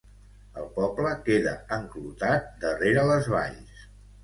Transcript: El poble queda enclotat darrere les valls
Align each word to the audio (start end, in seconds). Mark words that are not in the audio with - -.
El 0.61 0.63
poble 0.77 1.11
queda 1.27 1.53
enclotat 1.77 2.49
darrere 2.65 3.07
les 3.13 3.31
valls 3.37 3.89